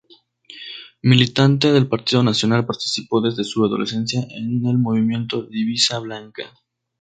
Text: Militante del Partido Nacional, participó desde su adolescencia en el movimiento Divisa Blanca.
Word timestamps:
Militante 1.03 1.71
del 1.71 1.87
Partido 1.87 2.23
Nacional, 2.23 2.65
participó 2.65 3.21
desde 3.21 3.43
su 3.43 3.63
adolescencia 3.63 4.23
en 4.31 4.65
el 4.65 4.79
movimiento 4.79 5.43
Divisa 5.43 5.99
Blanca. 5.99 6.51